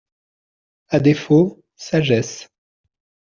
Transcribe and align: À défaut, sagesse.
À 0.87 0.99
défaut, 0.99 1.63
sagesse. 1.75 2.49